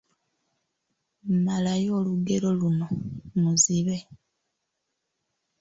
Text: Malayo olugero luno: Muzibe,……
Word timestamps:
Malayo 1.45 1.91
olugero 1.99 2.49
luno: 2.59 2.87
Muzibe,…… 3.41 3.97